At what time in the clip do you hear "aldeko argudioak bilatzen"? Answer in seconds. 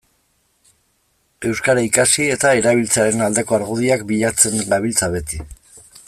3.25-4.63